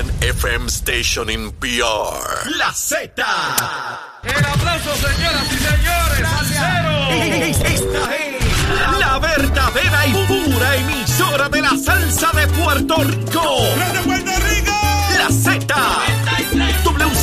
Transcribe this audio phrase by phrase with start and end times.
[0.00, 2.56] one FM station in PR.
[2.56, 3.12] La Z.
[4.22, 6.46] El aplauso, señoras y señores, al
[7.66, 13.29] Esta es la verdadera y pura emisora de la salsa de Puerto Rico.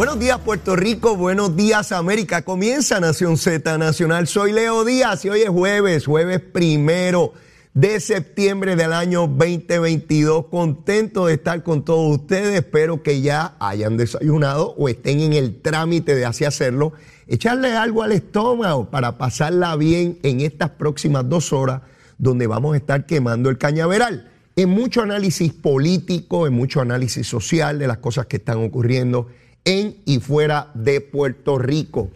[0.00, 2.40] Buenos días Puerto Rico, buenos días América.
[2.40, 4.26] Comienza Nación Z Nacional.
[4.26, 7.34] Soy Leo Díaz y hoy es jueves, jueves primero
[7.74, 10.46] de septiembre del año 2022.
[10.46, 12.60] Contento de estar con todos ustedes.
[12.60, 16.94] Espero que ya hayan desayunado o estén en el trámite de así hacerlo.
[17.26, 21.82] Echarle algo al estómago para pasarla bien en estas próximas dos horas
[22.16, 24.30] donde vamos a estar quemando el cañaveral.
[24.56, 29.26] En mucho análisis político, en mucho análisis social de las cosas que están ocurriendo
[29.64, 32.10] en y fuera de Puerto Rico.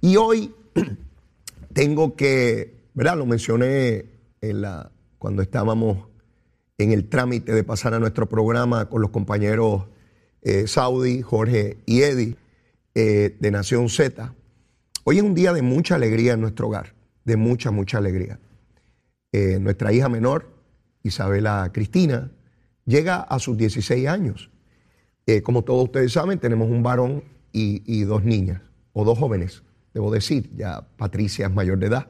[0.00, 0.54] Y hoy
[1.72, 3.16] tengo que, ¿verdad?
[3.16, 4.06] Lo mencioné
[4.40, 6.08] en la, cuando estábamos
[6.78, 9.84] en el trámite de pasar a nuestro programa con los compañeros
[10.42, 12.36] eh, Saudi, Jorge y Eddie
[12.94, 14.34] eh, de Nación Z.
[15.04, 18.38] Hoy es un día de mucha alegría en nuestro hogar, de mucha, mucha alegría.
[19.32, 20.50] Eh, nuestra hija menor,
[21.02, 22.30] Isabela Cristina,
[22.84, 24.50] llega a sus 16 años.
[25.26, 28.60] Eh, como todos ustedes saben, tenemos un varón y, dos niñas,
[28.92, 29.62] o dos jóvenes,
[29.94, 32.08] debo decir, ya Patricia es mayor de edad.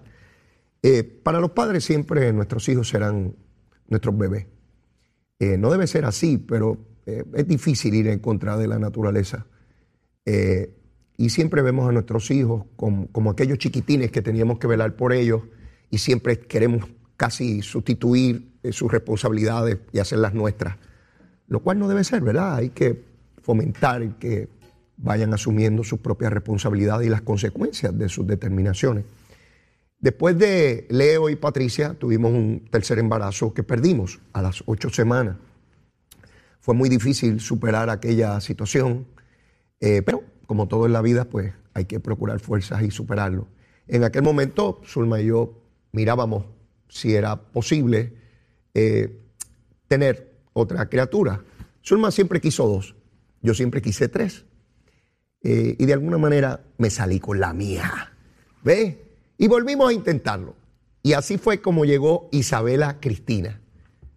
[0.82, 3.36] Eh, para los padres siempre nuestros hijos serán
[3.88, 4.46] nuestros bebés.
[5.38, 9.46] Eh, no debe ser así, pero es difícil ir en contra de la naturaleza.
[11.16, 15.12] y siempre vemos a nuestros hijos como, como aquellos chiquitines que teníamos que velar por
[15.12, 15.42] ellos
[15.90, 16.88] y siempre queremos
[17.18, 20.78] casi sustituir sus responsabilidades y hacerlas nuestras
[21.48, 22.56] lo cual no debe ser, ¿verdad?
[22.56, 23.04] Hay que
[23.42, 24.48] fomentar que
[24.96, 29.04] vayan asumiendo sus propias responsabilidades y las consecuencias de sus determinaciones.
[29.98, 35.36] Después de Leo y Patricia, tuvimos un tercer embarazo que perdimos a las ocho semanas.
[36.60, 39.06] Fue muy difícil superar aquella situación,
[39.80, 43.48] eh, pero como todo en la vida, pues hay que procurar fuerzas y superarlo.
[43.86, 45.62] En aquel momento, Zulma y yo
[45.92, 46.44] mirábamos
[46.88, 48.14] si era posible
[48.74, 49.20] eh,
[49.88, 51.44] tener otra criatura.
[51.84, 52.94] Zulma siempre quiso dos,
[53.42, 54.46] yo siempre quise tres.
[55.42, 58.14] Eh, y de alguna manera me salí con la mía.
[58.62, 59.04] ¿Ve?
[59.36, 60.56] Y volvimos a intentarlo.
[61.02, 63.60] Y así fue como llegó Isabela Cristina.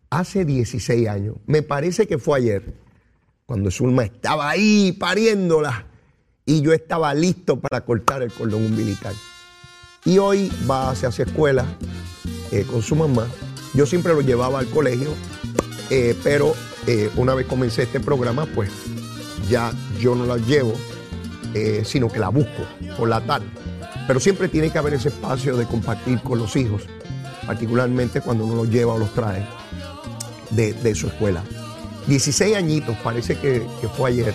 [0.10, 1.36] Hace 16 años.
[1.46, 2.74] Me parece que fue ayer,
[3.46, 5.86] cuando Zulma estaba ahí pariéndola
[6.46, 9.14] y yo estaba listo para cortar el cordón umbilical.
[10.06, 11.66] Y hoy va hacia su escuela
[12.54, 13.28] eh, con su mamá.
[13.74, 15.10] Yo siempre lo llevaba al colegio
[15.90, 16.54] eh, pero
[16.86, 18.70] eh, una vez comencé este programa, pues
[19.50, 20.74] ya yo no la llevo,
[21.54, 22.64] eh, sino que la busco
[22.98, 23.48] por la tarde.
[24.06, 26.84] Pero siempre tiene que haber ese espacio de compartir con los hijos,
[27.46, 29.48] particularmente cuando uno los lleva o los trae
[30.52, 31.44] de, su escuela.
[32.08, 34.34] 16 añitos, parece que, que fue ayer.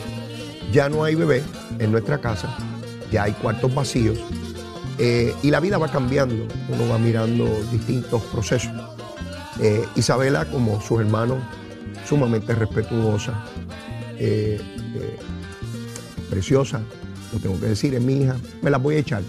[0.72, 1.42] Ya no hay bebé
[1.78, 2.54] en nuestra casa,
[3.10, 4.18] ya hay cuartos vacíos
[4.98, 8.91] y la vida va cambiando, uno va mirando distintos procesos.
[9.60, 11.38] Eh, Isabela, como sus hermanos,
[12.08, 13.44] sumamente respetuosa,
[14.18, 14.60] eh,
[14.94, 15.18] eh,
[16.30, 16.80] preciosa,
[17.32, 19.22] lo tengo que decir, es mi hija, me las voy a echar.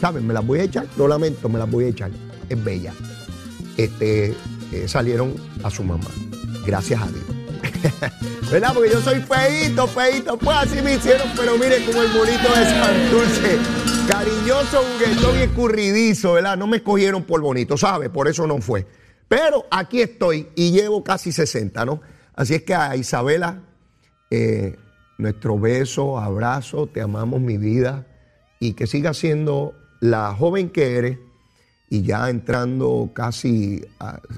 [0.00, 0.26] ¿Saben?
[0.26, 2.10] Me las voy a echar, lo lamento, me las voy a echar.
[2.48, 2.92] Es bella.
[3.76, 4.34] Este,
[4.86, 6.06] salieron a su mamá.
[6.66, 7.24] Gracias a Dios.
[8.50, 8.72] ¿Verdad?
[8.74, 10.36] Porque yo soy feito, feito.
[10.36, 13.58] Pues así me hicieron, pero mire como el bonito de Santurce.
[14.08, 16.56] Cariñoso, juguetón y escurridizo, ¿verdad?
[16.56, 18.08] No me escogieron por bonito, ¿sabe?
[18.10, 18.86] Por eso no fue.
[19.28, 22.00] Pero aquí estoy y llevo casi 60, ¿no?
[22.34, 23.62] Así es que a Isabela,
[24.30, 24.76] eh,
[25.18, 28.06] nuestro beso, abrazo, te amamos mi vida
[28.60, 31.18] y que siga siendo la joven que eres
[31.88, 33.84] y ya entrando casi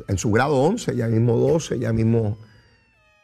[0.07, 2.39] en su grado 11, ya mismo 12, ya mismo,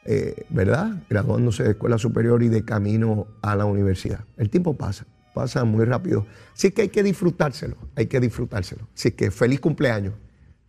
[0.05, 1.03] eh, ¿verdad?
[1.09, 4.25] Graduándose de escuela superior y de camino a la universidad.
[4.37, 6.27] El tiempo pasa, pasa muy rápido.
[6.55, 8.89] Así que hay que disfrutárselo, hay que disfrutárselo.
[8.95, 10.15] Así que feliz cumpleaños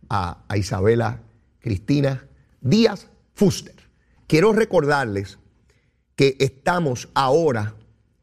[0.08, 1.20] a, Isabela
[1.60, 2.26] Cristina
[2.60, 3.74] Díaz Fuster.
[4.26, 5.38] Quiero recordarles
[6.14, 7.74] que estamos ahora,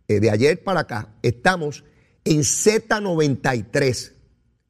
[0.07, 1.83] eh, de ayer para acá, estamos
[2.25, 4.12] en Z93,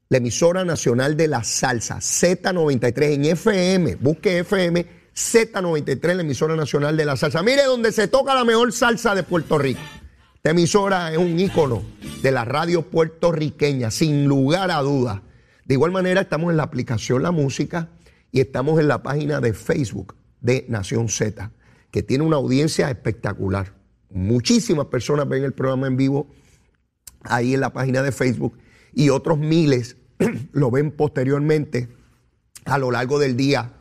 [0.08, 6.96] la emisora nacional de la salsa, Z93 en FM, busque FM Z93, la emisora nacional
[6.96, 7.42] de la salsa.
[7.42, 9.80] Mire, donde se toca la mejor salsa de Puerto Rico.
[10.34, 11.82] Esta emisora es un ícono
[12.20, 15.20] de la radio puertorriqueña, sin lugar a dudas.
[15.64, 17.90] De igual manera, estamos en la aplicación La Música
[18.30, 21.52] y estamos en la página de Facebook de Nación Z,
[21.90, 23.74] que tiene una audiencia espectacular.
[24.10, 26.28] Muchísimas personas ven el programa en vivo
[27.22, 28.58] ahí en la página de Facebook
[28.92, 29.96] y otros miles
[30.52, 31.88] lo ven posteriormente
[32.66, 33.72] a lo largo del día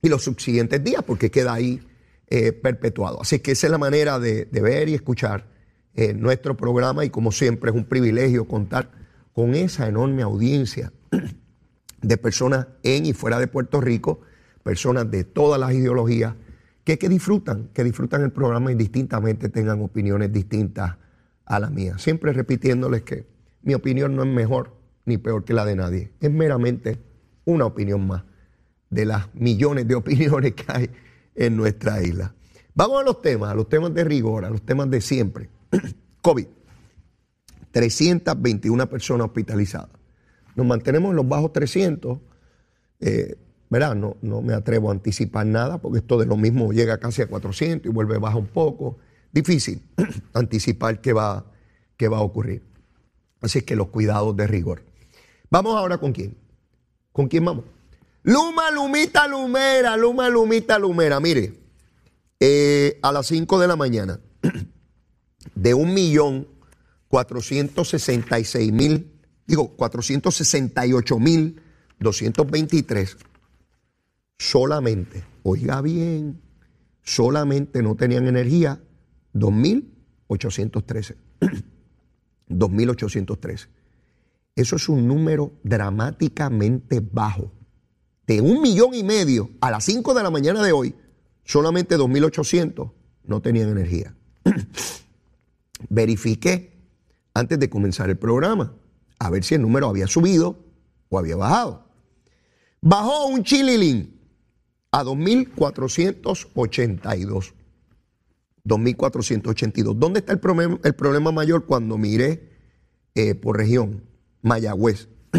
[0.00, 1.82] y los subsiguientes días, porque queda ahí
[2.28, 3.20] eh, perpetuado.
[3.20, 5.48] Así que esa es la manera de, ver y escuchar
[5.94, 8.97] eh, nuestro programa y como siempre es un privilegio contar
[9.38, 10.92] con esa enorme audiencia
[12.02, 14.22] de personas en y fuera de Puerto Rico,
[14.64, 16.34] personas de todas las ideologías,
[16.82, 20.96] que, que disfrutan, que disfrutan el programa indistintamente tengan opiniones distintas
[21.44, 21.98] a la mía.
[21.98, 23.26] Siempre repitiéndoles que
[23.62, 24.74] mi opinión no es mejor
[25.04, 26.98] ni peor que la de nadie, es meramente
[27.44, 28.24] una opinión más
[28.90, 30.90] de las millones de opiniones que hay
[31.36, 32.34] en nuestra isla.
[32.74, 35.48] Vamos a los temas, a los temas de rigor, a los temas de siempre.
[36.22, 36.57] COVID.
[37.78, 39.90] 321 personas hospitalizadas.
[40.56, 42.18] Nos mantenemos en los bajos 300.
[42.98, 43.36] Eh,
[43.70, 43.94] ¿verdad?
[43.94, 47.28] No, no me atrevo a anticipar nada porque esto de lo mismo llega casi a
[47.28, 48.98] 400 y vuelve baja un poco.
[49.30, 49.80] Difícil
[50.34, 51.52] anticipar qué va,
[51.96, 52.64] qué va a ocurrir.
[53.42, 54.82] Así que los cuidados de rigor.
[55.48, 56.36] Vamos ahora con quién.
[57.12, 57.64] ¿Con quién vamos?
[58.24, 61.20] Luma, Lumita, Lumera, Luma, Lumita, Lumera.
[61.20, 61.54] Mire,
[62.40, 64.18] eh, a las 5 de la mañana,
[65.54, 66.57] de un millón
[68.44, 69.12] seis mil,
[69.46, 71.60] digo, 468 mil
[72.00, 73.16] 223,
[74.38, 76.40] solamente, oiga bien,
[77.02, 78.80] solamente no tenían energía
[79.34, 81.16] 2.813.
[82.48, 83.68] 2.813.
[84.54, 87.52] Eso es un número dramáticamente bajo
[88.26, 90.94] de un millón y medio a las 5 de la mañana de hoy,
[91.44, 92.92] solamente 2.800
[93.24, 94.14] no tenían energía.
[95.88, 96.77] Verifiqué
[97.38, 98.74] antes de comenzar el programa
[99.18, 100.58] a ver si el número había subido
[101.08, 101.86] o había bajado.
[102.80, 104.20] Bajó un chililín
[104.90, 107.52] a 2.482.
[108.64, 109.94] 2.482.
[109.96, 112.56] ¿Dónde está el problema, mayor cuando miré
[113.14, 114.04] eh, por región?
[114.42, 115.08] Mayagüez.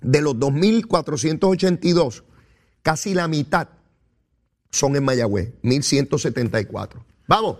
[0.00, 2.22] De los 2.482,
[2.82, 3.68] casi la mitad
[4.70, 7.04] son en Mayagüez, 1.174.
[7.26, 7.56] Vamos.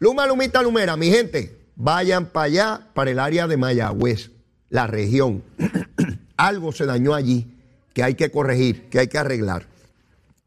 [0.00, 4.30] Luma, Lumita, Lumera, mi gente, vayan para allá, para el área de Mayagüez,
[4.68, 5.42] la región.
[6.36, 7.56] Algo se dañó allí
[7.92, 9.66] que hay que corregir, que hay que arreglar.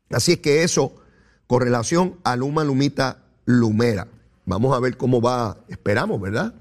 [0.09, 0.95] Así es que eso,
[1.47, 4.07] con relación a Luma, Lumita, Lumera.
[4.45, 6.53] Vamos a ver cómo va, esperamos, ¿verdad?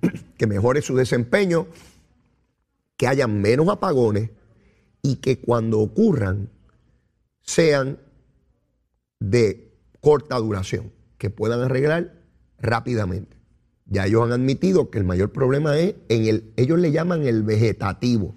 [0.36, 1.68] Que mejore su desempeño
[2.96, 4.30] que haya menos apagones
[5.02, 6.50] y que cuando ocurran
[7.42, 7.98] sean
[9.18, 12.14] de corta duración, que puedan arreglar
[12.58, 13.36] rápidamente.
[13.86, 17.42] Ya ellos han admitido que el mayor problema es en el, ellos le llaman el
[17.42, 18.34] vegetativo,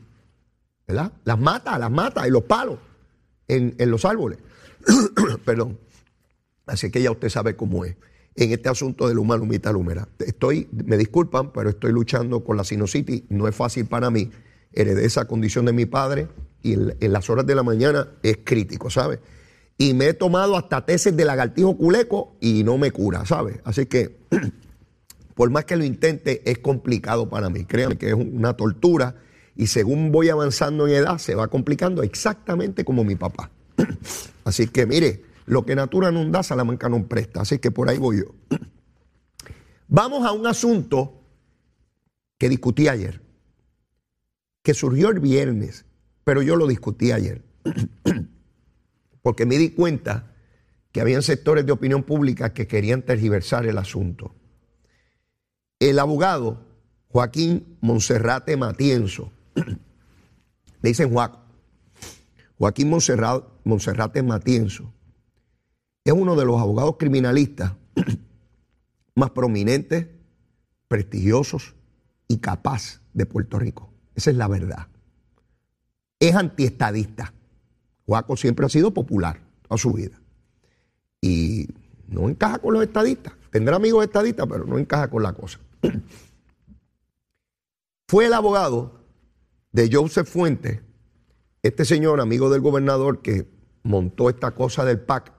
[0.87, 1.13] ¿verdad?
[1.23, 2.79] Las matas, las matas y los palos
[3.47, 4.39] en, en los árboles.
[5.45, 5.79] Perdón.
[6.65, 7.95] Así que ya usted sabe cómo es
[8.35, 10.07] en este asunto de Luma Lumita Lumera.
[10.19, 13.23] Estoy, me disculpan, pero estoy luchando con la sinusitis.
[13.29, 14.31] No es fácil para mí
[14.73, 16.27] heredé esa condición de mi padre
[16.61, 19.19] y en, las horas de la mañana es crítico, ¿sabes?
[19.77, 23.59] Y me he tomado hasta tesis de lagartijo culeco y no me cura, ¿sabes?
[23.63, 24.17] Así que,
[25.35, 27.65] por más que lo intente, es complicado para mí.
[27.65, 29.15] Créanme que es una tortura
[29.55, 33.51] y según voy avanzando en edad, se va complicando exactamente como mi papá.
[34.45, 37.41] Así que, mire, lo que natura no da, Salamanca no presta.
[37.41, 38.33] Así que por ahí voy yo.
[39.87, 41.21] Vamos a un asunto
[42.37, 43.21] que discutí ayer
[44.63, 45.85] que surgió el viernes,
[46.23, 47.43] pero yo lo discutí ayer,
[49.21, 50.31] porque me di cuenta
[50.91, 54.33] que habían sectores de opinión pública que querían tergiversar el asunto.
[55.79, 56.59] El abogado
[57.09, 61.39] Joaquín Monserrate Matienzo, le dicen Joaco,
[62.57, 64.91] Joaquín Monserrate Matienzo,
[66.03, 67.73] es uno de los abogados criminalistas
[69.15, 70.07] más prominentes,
[70.87, 71.75] prestigiosos
[72.27, 73.91] y capaz de Puerto Rico.
[74.13, 74.87] Esa es la verdad.
[76.19, 77.33] Es antiestadista.
[78.05, 80.21] Juaco siempre ha sido popular toda su vida.
[81.21, 81.67] Y
[82.07, 83.33] no encaja con los estadistas.
[83.51, 85.59] Tendrá amigos estadistas, pero no encaja con la cosa.
[88.07, 88.99] Fue el abogado
[89.71, 90.81] de Joseph Fuentes,
[91.63, 93.47] este señor, amigo del gobernador, que
[93.83, 95.33] montó esta cosa del PAC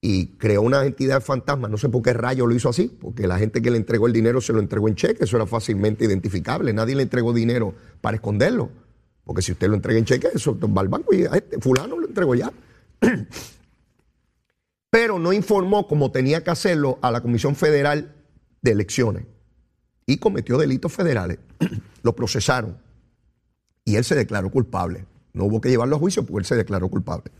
[0.00, 1.68] y creó una entidad fantasma.
[1.68, 4.12] No sé por qué rayo lo hizo así, porque la gente que le entregó el
[4.12, 6.72] dinero se lo entregó en cheque, eso era fácilmente identificable.
[6.72, 8.70] Nadie le entregó dinero para esconderlo,
[9.24, 11.98] porque si usted lo entrega en cheque, eso va al banco y a este fulano
[11.98, 12.52] lo entregó ya.
[14.90, 18.14] pero no informó como tenía que hacerlo a la Comisión Federal
[18.62, 19.26] de Elecciones
[20.06, 21.38] y cometió delitos federales.
[22.02, 22.78] Lo procesaron
[23.84, 25.06] y él se declaró culpable.
[25.32, 27.30] No hubo que llevarlo a juicio porque él se declaró culpable.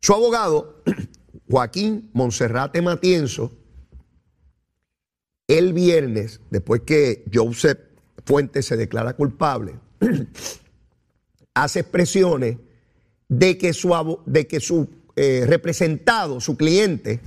[0.00, 0.82] Su abogado,
[1.50, 3.52] Joaquín Monserrate Matienzo,
[5.48, 7.78] el viernes, después que Joseph
[8.24, 9.74] Fuentes se declara culpable,
[11.54, 12.58] hace expresiones
[13.28, 17.20] de que su, de que su eh, representado, su cliente,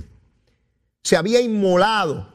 [1.02, 2.29] se había inmolado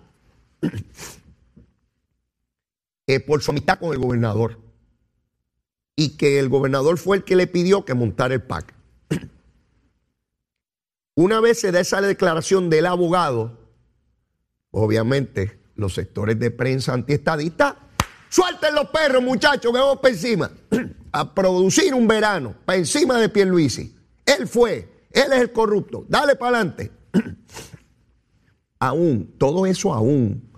[3.08, 4.60] eh, por su amistad con el gobernador
[5.96, 8.74] y que el gobernador fue el que le pidió que montara el PAC.
[11.16, 13.58] Una vez se da esa declaración del abogado,
[14.72, 17.78] obviamente los sectores de prensa antiestadista,
[18.30, 20.52] suelten los perros muchachos, que vamos para encima,
[21.14, 23.96] a producir un verano, para encima de Pierluisi.
[24.26, 26.92] Él fue, él es el corrupto, dale para adelante.
[28.80, 30.52] aún, todo eso aún,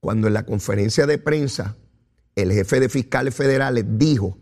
[0.00, 1.76] cuando en la conferencia de prensa
[2.34, 4.38] el jefe de fiscales federales dijo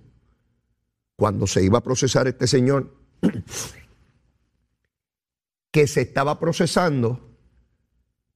[1.17, 2.95] cuando se iba a procesar este señor,
[5.73, 7.37] que se estaba procesando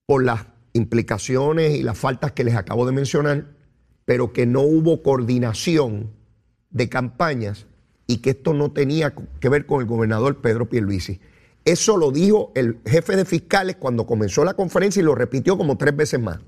[0.04, 3.54] por las implicaciones y las faltas que les acabo de mencionar,
[4.04, 6.10] pero que no hubo coordinación
[6.70, 7.66] de campañas
[8.08, 11.20] y que esto no tenía que ver con el gobernador Pedro Pierluisi.
[11.64, 15.78] Eso lo dijo el jefe de fiscales cuando comenzó la conferencia y lo repitió como
[15.78, 16.40] tres veces más.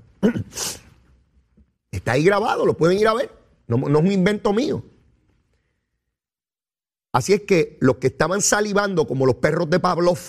[1.91, 3.31] Está ahí grabado, lo pueden ir a ver.
[3.67, 4.83] No, es un invento mío.
[7.11, 10.19] Así es que los que estaban salivando como los perros de Pavlov,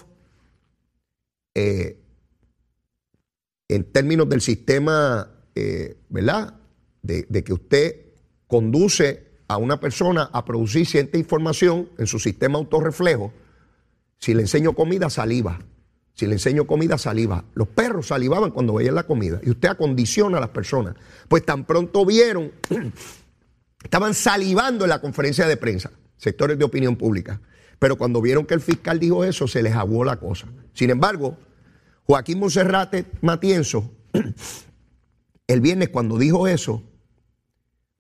[1.55, 2.01] eh,
[3.69, 6.55] en términos del sistema, eh, ¿verdad?
[7.03, 8.07] De, de, que usted
[8.47, 13.33] conduce a una persona a producir cierta información en su sistema autorreflejo.
[14.19, 15.59] Si le enseño comida, saliva.
[16.17, 17.45] Si le enseño comida, saliva.
[17.55, 19.39] Los perros salivaban cuando veían la comida.
[19.45, 20.97] Y usted acondiciona a las personas.
[21.29, 22.51] Pues tan pronto vieron,
[23.85, 27.41] estaban salivando en la conferencia de prensa sectores de opinión pública.
[27.79, 30.49] Pero cuando vieron que el fiscal dijo eso, se les aguó la cosa.
[30.73, 31.37] Sin embargo,
[32.05, 33.91] Joaquín Monserrate Matienzo,
[35.47, 36.83] el viernes cuando dijo eso,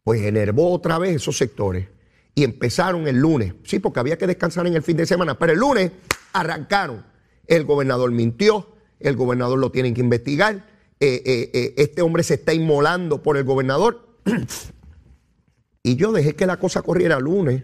[0.03, 1.89] pues enervó otra vez esos sectores
[2.35, 3.55] y empezaron el lunes.
[3.65, 5.93] Sí, porque había que descansar en el fin de semana, pero el lunes
[6.33, 7.05] arrancaron.
[7.47, 8.69] El gobernador mintió,
[9.01, 10.67] el gobernador lo tienen que investigar,
[10.99, 14.19] eh, eh, eh, este hombre se está inmolando por el gobernador.
[15.83, 17.63] y yo dejé que la cosa corriera lunes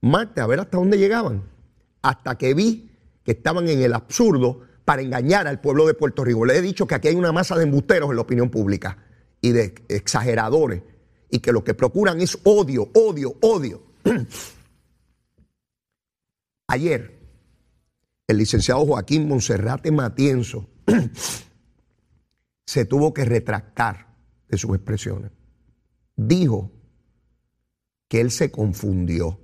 [0.00, 1.42] martes a ver hasta dónde llegaban.
[2.02, 2.90] Hasta que vi
[3.24, 6.44] que estaban en el absurdo para engañar al pueblo de Puerto Rico.
[6.44, 8.98] Le he dicho que aquí hay una masa de embusteros en la opinión pública
[9.40, 10.82] y de exageradores
[11.30, 13.82] y que lo que procuran es odio, odio, odio.
[16.66, 17.19] Ayer,
[18.30, 20.68] el licenciado Joaquín Monserrate Matienzo
[22.66, 24.14] se tuvo que retractar
[24.48, 25.32] de sus expresiones.
[26.16, 26.70] Dijo
[28.08, 29.40] que él se confundió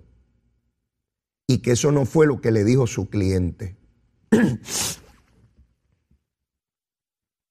[1.47, 3.77] y que eso no fue lo que le dijo su cliente.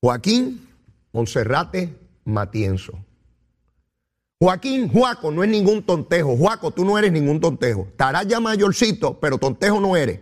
[0.02, 0.68] Joaquín
[1.12, 2.94] Monserrate Matienzo.
[4.40, 6.36] Joaquín Juaco no es ningún tontejo.
[6.38, 7.88] Juaco, tú no eres ningún tontejo.
[7.90, 10.20] Estarás ya mayorcito, pero tontejo no eres.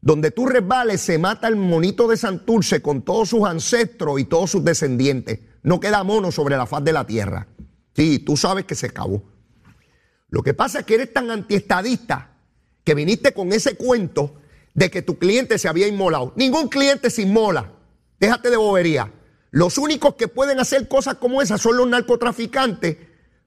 [0.00, 4.50] Donde tú resbales se mata el monito de Santurce con todos sus ancestros y todos
[4.50, 5.40] sus descendientes.
[5.62, 7.48] No queda mono sobre la faz de la tierra.
[7.94, 9.22] Sí, tú sabes que se acabó.
[10.30, 12.36] Lo que pasa es que eres tan antiestadista
[12.84, 14.36] que viniste con ese cuento
[14.74, 16.32] de que tu cliente se había inmolado.
[16.36, 17.72] Ningún cliente se inmola.
[18.20, 19.12] Déjate de bobería.
[19.50, 22.96] Los únicos que pueden hacer cosas como esas son los narcotraficantes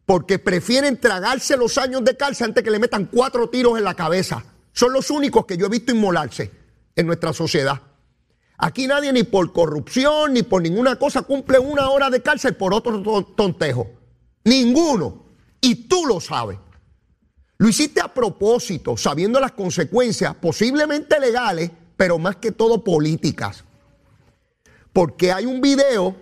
[0.05, 3.93] porque prefieren tragarse los años de cárcel antes que le metan cuatro tiros en la
[3.93, 4.43] cabeza.
[4.73, 6.51] Son los únicos que yo he visto inmolarse
[6.95, 7.81] en nuestra sociedad.
[8.57, 12.73] Aquí nadie ni por corrupción ni por ninguna cosa cumple una hora de cárcel por
[12.73, 13.01] otro
[13.35, 13.89] tontejo.
[14.43, 15.25] Ninguno.
[15.59, 16.57] Y tú lo sabes.
[17.57, 23.63] Lo hiciste a propósito, sabiendo las consecuencias, posiblemente legales, pero más que todo políticas.
[24.91, 26.15] Porque hay un video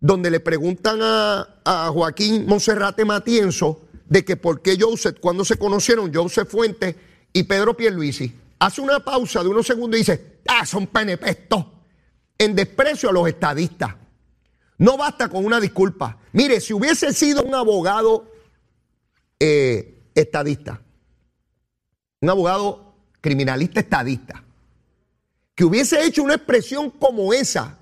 [0.00, 6.12] donde le preguntan a, Joaquín Monserrate Matienzo de que por qué Joseph, cuando se conocieron
[6.12, 6.96] Joseph Fuentes
[7.32, 11.64] y Pedro Pierluisi, hace una pausa de unos segundos y dice, ah, son penepestos,
[12.38, 13.94] en desprecio a los estadistas.
[14.78, 16.18] No basta con una disculpa.
[16.32, 18.32] Mire, si hubiese sido un abogado
[19.38, 20.80] eh, estadista,
[22.20, 24.42] un abogado criminalista estadista,
[25.54, 27.78] que hubiese hecho una expresión como esa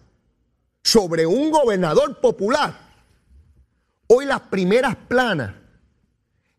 [0.82, 2.76] sobre un gobernador popular,
[4.08, 5.54] hoy las primeras planas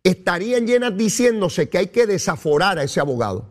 [0.04, 3.50] estarían llenas diciéndose que hay que desaforar a ese abogado.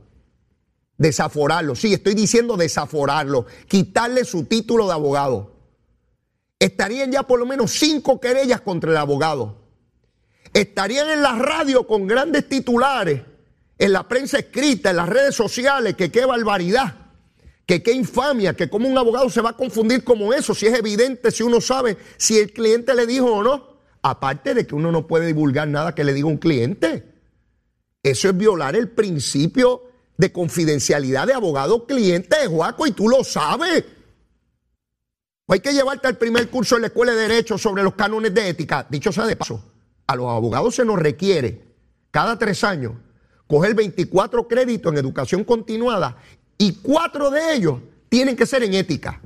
[0.96, 1.74] Desaforarlo.
[1.74, 3.46] Sí, estoy diciendo desaforarlo.
[3.68, 5.52] Quitarle su título de abogado.
[6.58, 9.56] Estarían ya por lo menos cinco querellas contra el abogado.
[10.52, 13.22] Estarían en la radio con grandes titulares,
[13.78, 16.96] en la prensa escrita, en las redes sociales, que qué barbaridad,
[17.66, 20.76] que qué infamia, que como un abogado se va a confundir como eso, si es
[20.76, 23.67] evidente, si uno sabe si el cliente le dijo o no.
[24.08, 27.04] Aparte de que uno no puede divulgar nada que le diga un cliente.
[28.02, 29.82] Eso es violar el principio
[30.16, 33.84] de confidencialidad de abogado-cliente de Juaco y tú lo sabes.
[35.48, 38.48] hay que llevarte al primer curso en la Escuela de Derecho sobre los cánones de
[38.48, 38.86] ética.
[38.88, 39.62] Dicho sea de paso,
[40.06, 41.62] a los abogados se nos requiere
[42.10, 42.94] cada tres años
[43.46, 46.16] coger 24 créditos en educación continuada
[46.56, 49.20] y cuatro de ellos tienen que ser en ética.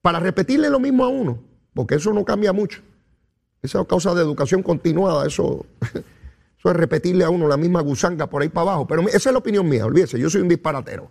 [0.00, 1.42] Para repetirle lo mismo a uno,
[1.74, 2.82] porque eso no cambia mucho.
[3.66, 5.66] Esa causa de educación continuada, eso,
[6.58, 8.86] eso es repetirle a uno la misma gusanga por ahí para abajo.
[8.86, 11.10] Pero esa es la opinión mía, olvídese, yo soy un disparatero.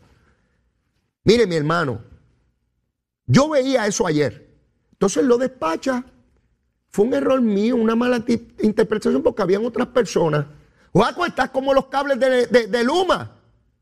[1.24, 2.02] Mire, mi hermano,
[3.26, 4.48] yo veía eso ayer.
[4.92, 6.04] Entonces lo despacha.
[6.90, 8.24] Fue un error mío, una mala
[8.62, 10.46] interpretación porque habían otras personas.
[10.94, 13.36] Juaco, estás como los cables de, de Luma,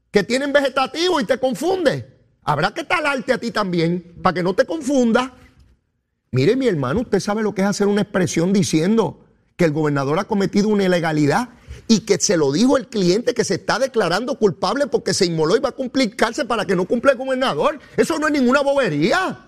[0.09, 2.11] que tienen vegetativo y te confunde.
[2.41, 5.31] Habrá que talarte a ti también, para que no te confundas.
[6.33, 9.23] Mire, mi hermano, usted sabe lo que es hacer una expresión diciendo
[9.55, 11.49] que el gobernador ha cometido una ilegalidad
[11.87, 15.55] y que se lo dijo el cliente que se está declarando culpable porque se inmoló
[15.55, 17.77] y va a complicarse para que no cumpla el gobernador.
[17.95, 19.47] Eso no es ninguna bobería.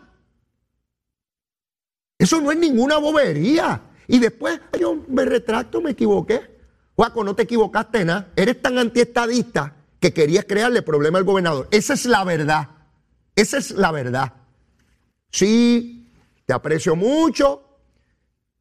[2.19, 3.81] Eso no es ninguna bobería.
[4.07, 6.55] Y después yo me retracto, me equivoqué.
[6.95, 8.31] Juaco, no te equivocaste nada.
[8.35, 11.67] Eres tan antiestadista que querías crearle problema al gobernador.
[11.71, 12.69] Esa es la verdad.
[13.35, 14.33] Esa es la verdad.
[15.31, 16.04] Sí,
[16.45, 17.63] te aprecio mucho,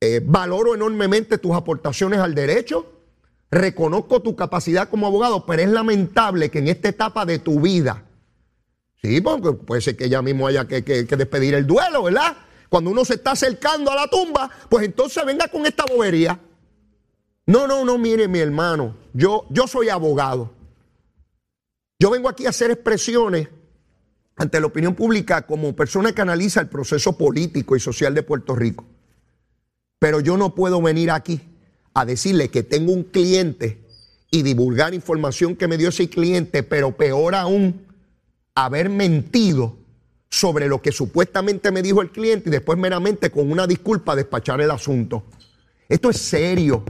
[0.00, 2.92] eh, valoro enormemente tus aportaciones al derecho,
[3.50, 8.04] reconozco tu capacidad como abogado, pero es lamentable que en esta etapa de tu vida,
[9.00, 12.36] sí, porque puede ser que ya mismo haya que, despedir el duelo, ¿verdad?
[12.68, 16.40] Cuando uno se está acercando a la tumba, pues entonces venga con esta bobería.
[17.46, 20.50] No, no, no, mire mi hermano, yo, yo soy abogado.
[21.98, 23.48] Yo vengo aquí a hacer expresiones
[24.36, 28.54] ante la opinión pública como persona que analiza el proceso político y social de Puerto
[28.54, 28.84] Rico.
[29.98, 31.40] Pero yo no puedo venir aquí
[31.94, 33.84] a decirle que tengo un cliente
[34.30, 37.86] y divulgar información que me dio ese cliente, pero peor aún,
[38.54, 39.76] haber mentido
[40.28, 44.60] sobre lo que supuestamente me dijo el cliente y después meramente con una disculpa despachar
[44.60, 45.22] el asunto.
[45.88, 46.84] Esto es serio.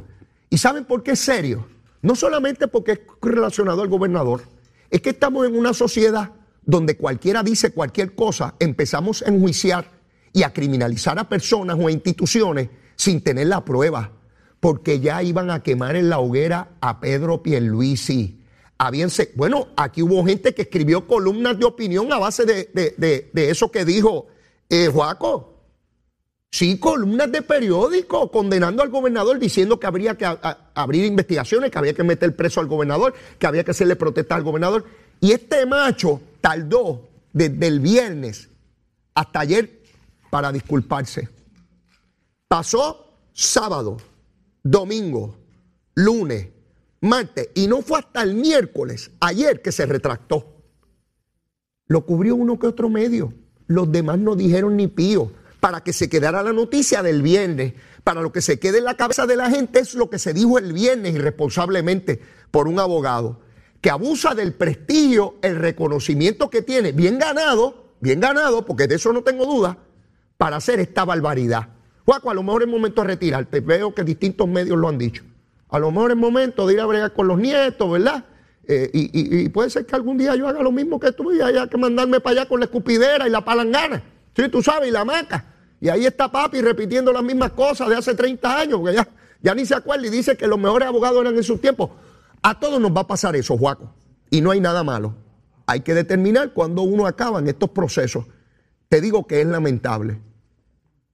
[0.48, 1.66] ¿Y saben por qué es serio?
[2.00, 4.42] No solamente porque es relacionado al gobernador,
[4.88, 6.30] es que estamos en una sociedad
[6.66, 9.90] donde cualquiera dice cualquier cosa, empezamos a enjuiciar
[10.32, 14.12] y a criminalizar a personas o a instituciones sin tener la prueba,
[14.60, 18.40] porque ya iban a quemar en la hoguera a Pedro Pierluisi.
[18.78, 23.84] Habíanse, bueno, aquí hubo gente que escribió columnas de opinión a base de, eso que
[23.84, 24.26] dijo
[24.68, 25.54] eh, Juaco.
[26.50, 30.24] Sí, columnas de periódico condenando al gobernador diciendo que habría que
[30.74, 34.44] abrir investigaciones, que había que meter preso al gobernador, que había que hacerle protesta al
[34.44, 34.84] gobernador.
[35.20, 38.50] Y este macho tardó desde el viernes
[39.14, 39.80] hasta ayer
[40.28, 41.30] para disculparse.
[42.46, 43.96] Pasó sábado,
[44.62, 45.38] domingo,
[45.94, 46.48] lunes,
[47.00, 50.60] martes y no fue hasta el miércoles, ayer, que se retractó.
[51.86, 53.32] Lo cubrió uno que otro medio.
[53.66, 57.72] Los demás no dijeron ni pío para que se quedara la noticia del viernes.
[58.02, 60.34] Para lo que se quede en la cabeza de la gente es lo que se
[60.34, 63.40] dijo el viernes irresponsablemente por un abogado
[63.84, 69.12] que abusa del prestigio, el reconocimiento que tiene, bien ganado, bien ganado, porque de eso
[69.12, 69.76] no tengo duda,
[70.38, 71.68] para hacer esta barbaridad.
[72.06, 73.60] Juaco, a lo mejor es momento de retirarte.
[73.60, 75.22] Veo que distintos medios lo han dicho.
[75.68, 78.24] A lo mejor es momento de ir a bregar con los nietos, ¿verdad?
[78.66, 81.66] Eh, y, puede ser que algún día yo haga lo mismo que tú y haya
[81.66, 84.02] que mandarme para allá con la escupidera y la palangana.
[84.34, 85.44] Sí, tú sabes, y la maca.
[85.78, 89.06] Y ahí está papi repitiendo las mismas cosas de hace 30 años, porque ya,
[89.42, 91.94] ya ni se acuerda y dice que los mejores abogados eran en su tiempo.
[92.46, 93.90] A todos nos va a pasar eso, Juaco.
[94.28, 95.14] Y no hay nada malo.
[95.64, 98.26] Hay que determinar cuándo uno acaba en estos procesos.
[98.90, 100.20] Te digo que es lamentable.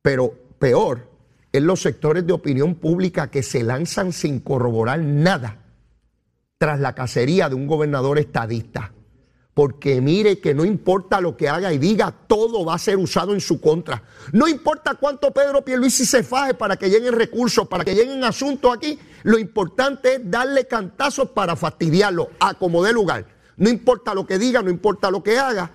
[0.03, 1.09] Pero peor
[1.53, 5.59] es los sectores de opinión pública que se lanzan sin corroborar nada
[6.59, 8.93] tras la cacería de un gobernador estadista
[9.55, 13.35] porque mire que no importa lo que haga y diga, todo va a ser usado
[13.35, 14.03] en su contra.
[14.33, 18.75] No importa cuánto Pedro Pierluisi se faje para que lleguen recursos, para que lleguen asuntos
[18.75, 23.27] aquí, lo importante es darle cantazos para fastidiarlo, a como dé lugar.
[23.57, 25.71] No importa lo que diga, no importa lo que haga.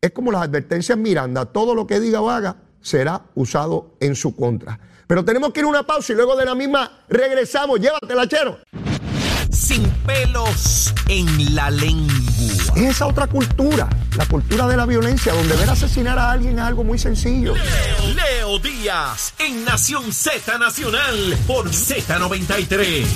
[0.00, 4.34] Es como las advertencias Miranda, todo lo que diga o haga será usado en su
[4.34, 4.78] contra.
[5.06, 7.80] Pero tenemos que ir a una pausa y luego de la misma regresamos.
[7.80, 8.58] Llévatela, chero.
[9.56, 12.14] Sin pelos en la lengua.
[12.76, 16.64] Es esa otra cultura, la cultura de la violencia, donde ver asesinar a alguien es
[16.64, 17.54] algo muy sencillo.
[18.14, 23.06] Leo Díaz en Nación Z Nacional por Z93.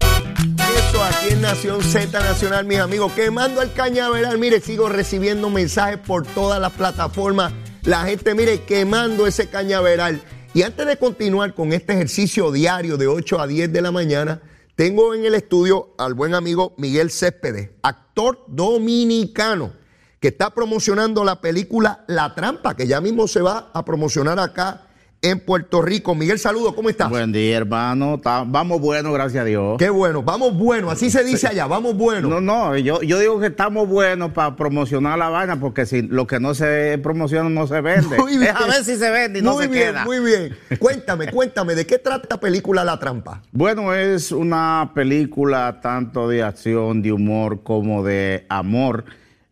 [0.00, 4.38] Eso aquí en Nación Z Nacional, mis amigos, quemando el cañaveral.
[4.38, 7.52] Mire, sigo recibiendo mensajes por todas las plataformas.
[7.82, 10.22] La gente, mire, quemando ese cañaveral.
[10.54, 14.42] Y antes de continuar con este ejercicio diario de 8 a 10 de la mañana,
[14.74, 19.72] tengo en el estudio al buen amigo Miguel Céspedes, actor dominicano,
[20.20, 24.88] que está promocionando la película La Trampa, que ya mismo se va a promocionar acá
[25.22, 26.16] en Puerto Rico.
[26.16, 27.08] Miguel, saludo, ¿cómo estás?
[27.08, 28.20] Buen día, hermano.
[28.46, 29.76] Vamos bueno, gracias a Dios.
[29.78, 32.28] Qué bueno, vamos bueno, así se dice allá, vamos bueno.
[32.28, 36.26] No, no, yo, yo digo que estamos buenos para promocionar la vaina, porque si lo
[36.26, 38.18] que no se promociona no se vende.
[38.18, 38.54] Muy bien.
[38.54, 40.04] Es a ver si se vende y no muy se bien, queda.
[40.04, 43.42] Muy bien, Cuéntame, cuéntame, ¿de qué trata esta película La Trampa?
[43.52, 49.04] Bueno, es una película tanto de acción, de humor como de amor.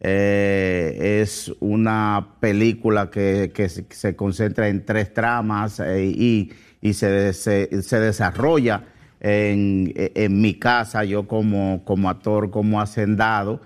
[0.03, 7.33] Eh, es una película que, que se concentra en tres tramas eh, y, y se,
[7.35, 8.85] se- se desarrolla
[9.21, 13.61] en, en mi casa, yo como, como actor, como hacendado.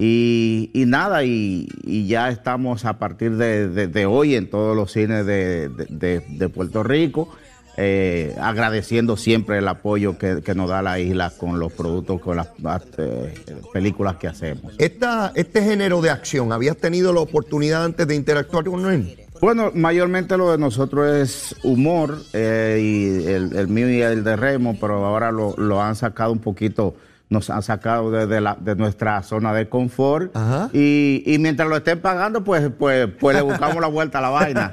[0.00, 4.76] Y, y nada, y, y ya estamos a partir de, de- de hoy en todos
[4.76, 7.28] los cines de- de Puerto Rico,
[7.80, 12.36] eh, agradeciendo siempre el apoyo que, que nos da la isla con los productos, con
[12.36, 13.32] las, las, eh,
[13.72, 14.72] películas que hacemos.
[14.78, 19.16] Esta, este género de acción, ¿habías tenido la oportunidad antes de interactuar con él?
[19.40, 24.34] Bueno, mayormente lo de nosotros es humor, eh, y el, el mío y el de
[24.34, 26.96] Remo, pero ahora lo, lo han sacado un poquito,
[27.30, 30.34] nos han sacado de, de la- de nuestra zona de confort.
[30.36, 30.70] Ajá.
[30.72, 34.30] Y, y mientras lo estén pagando, pues, pues, pues le buscamos la vuelta a la
[34.30, 34.72] vaina.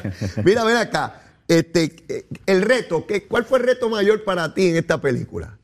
[0.44, 4.68] Mira, ven acá, este, eh, el reto, ¿qué, ¿cuál fue el reto mayor para ti
[4.68, 5.58] en esta película?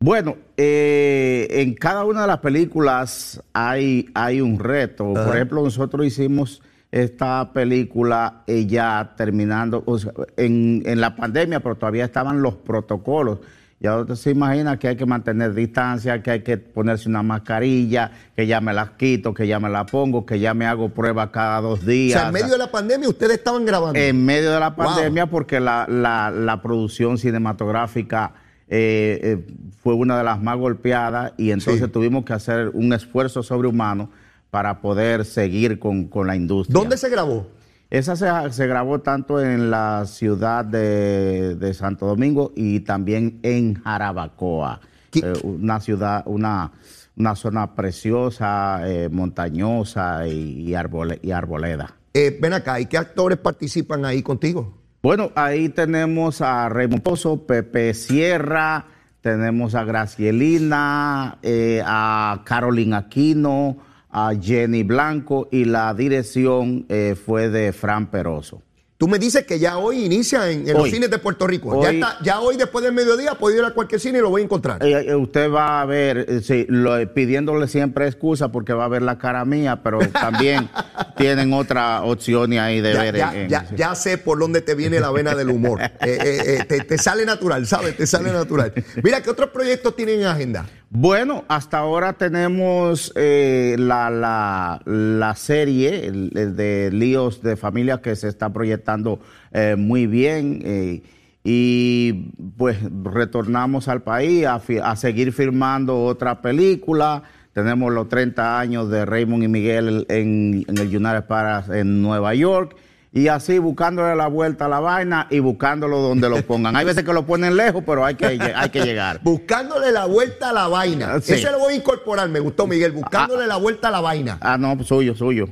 [0.00, 5.12] Bueno, eh, en cada una de las películas hay, hay un reto.
[5.12, 11.60] Por ejemplo, nosotros hicimos esta película eh, ya terminando o sea, en, en la pandemia,
[11.60, 13.40] pero todavía estaban los protocolos.
[13.82, 18.10] Ya usted se imagina que hay que mantener distancia, que hay que ponerse una mascarilla,
[18.36, 21.30] que ya me la quito, que ya me la pongo, que ya me hago pruebas
[21.30, 22.20] cada dos O días.
[22.20, 23.98] sea, en medio de la pandemia ustedes estaban grabando.
[23.98, 24.84] En medio de la Wow.
[24.84, 28.34] pandemia, porque la, la- la producción cinematográfica
[28.68, 29.46] eh, eh,
[29.82, 31.90] fue una de las más golpeadas y entonces Sí.
[31.90, 34.10] tuvimos que hacer un esfuerzo sobrehumano
[34.50, 36.78] para poder seguir con, con la industria.
[36.78, 37.48] ¿Dónde se grabó?
[37.90, 43.74] Esa se, se grabó tanto en la ciudad de, de Santo Domingo y también en
[43.82, 46.70] Jarabacoa, ¿Qué- eh, una ciudad, una,
[47.16, 51.96] una zona preciosa, eh, montañosa y, y arbole- y arboleda.
[52.14, 54.72] Eh, ven acá, ¿y qué actores participan ahí contigo?
[55.02, 58.84] Bueno, ahí tenemos a Raymond Pozo, Pepe Sierra,
[59.20, 63.78] tenemos a Gracielina, eh, a Carolina Aquino,
[64.12, 68.62] a Jenny Blanco y la dirección eh, fue de Fran Peroso.
[68.98, 71.82] Tú me dices que ya hoy inicia en, en los cines de Puerto Rico.
[71.82, 71.94] ya, Hoy.
[71.94, 74.44] está, ya hoy después del mediodía puedo ir a cualquier cine y lo voy a
[74.44, 74.84] encontrar.
[74.84, 78.88] Eh, eh, usted va a ver, eh, sí, lo- pidiéndole siempre excusa porque va a
[78.88, 80.68] ver la cara mía, pero también
[81.16, 83.16] tienen otra opción ahí de ya, ver.
[83.16, 85.80] ya- en- ya- ya sé por dónde te viene la vena del humor.
[86.02, 87.96] Eh, te, te sale natural, ¿sabes?
[87.96, 88.74] Te sale natural.
[89.02, 90.66] Mira, ¿qué otros proyectos tienen en agenda?
[90.92, 98.26] Bueno, hasta ahora tenemos eh, la, la- la serie de Líos de Familia que se
[98.26, 99.20] está proyectando
[99.52, 101.02] eh, muy bien eh,
[101.44, 107.22] y pues retornamos al país a, seguir filmando otra película.
[107.52, 112.34] Tenemos los 30 años de Raymond y Miguel en, en el United Paras en Nueva
[112.34, 112.74] York.
[113.12, 116.76] Y así buscándole la vuelta a la vaina y buscándolo donde lo pongan.
[116.76, 119.20] Hay veces que lo ponen lejos, pero hay que, hay que llegar.
[119.24, 121.14] Buscándole la vuelta a la vaina.
[121.14, 121.32] Ah, sí.
[121.32, 122.92] Ese lo voy a incorporar, me gustó, Miguel.
[122.92, 124.38] Buscándole la vuelta a la vaina.
[124.40, 125.48] Ah, no, suyo, suyo.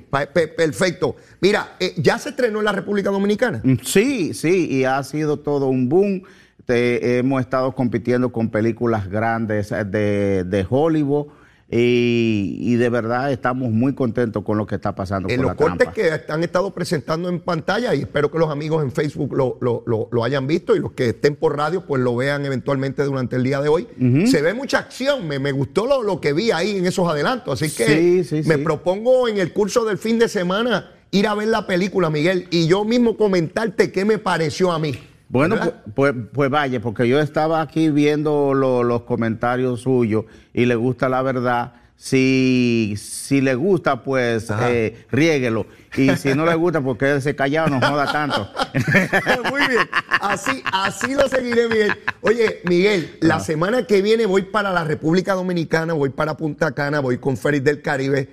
[0.56, 1.16] Perfecto.
[1.40, 3.60] Mira, eh, ¿ya se estrenó en la República Dominicana?
[3.64, 6.22] Mm, Sí, sí, y ha sido todo un boom.
[6.64, 11.26] Te- hemos estado compitiendo con películas grandes eh, de, de Hollywood
[11.70, 15.52] y, y de verdad estamos muy contentos con lo que está pasando En con los
[15.52, 16.24] la cortes trampa.
[16.26, 19.82] que han estado presentando en pantalla y espero que los amigos en Facebook lo, lo-
[19.86, 23.36] lo- lo hayan visto y los que estén por radio pues lo vean eventualmente durante
[23.36, 23.86] el día de hoy.
[24.26, 27.60] Se ve mucha acción, me, me gustó lo, lo que vi ahí en esos adelantos,
[27.62, 28.62] así que Sí, sí, me sí.
[28.62, 32.66] propongo en el curso del fin de semana ir a ver la película, Miguel, y
[32.66, 34.94] yo mismo comentarte qué me pareció a mí.
[35.28, 40.64] Bueno, pues, pues, pues vaya, porque yo estaba aquí viendo lo- los comentarios suyos y
[40.66, 41.74] le gusta la verdad.
[41.96, 45.66] Si, si le gusta, pues eh, riéguelo.
[45.96, 48.48] Y si no le gusta, pues quédese callado, no joda tanto.
[49.50, 49.88] Muy bien.
[50.20, 51.92] Así, así lo seguiré, Miguel.
[52.20, 57.00] Oye, Miguel, la semana que viene voy para la República Dominicana, voy para Punta Cana,
[57.00, 58.28] voy con Félix del Caribe.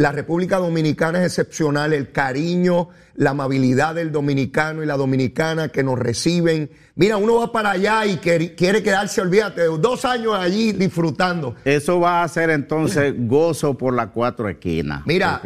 [0.00, 5.82] La República Dominicana es excepcional, el cariño, la amabilidad del dominicano y la dominicana que
[5.82, 6.70] nos reciben.
[6.94, 11.56] Mira, uno va para allá y quiere, quedarse, olvídate, dos años allí disfrutando.
[11.64, 15.02] Eso va a ser entonces gozo por las cuatro esquinas.
[15.04, 15.42] Mira,